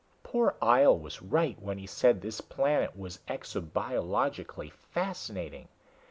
[0.23, 5.67] "Poor Ihjel was right when he said this planet was exobiologically fascinating.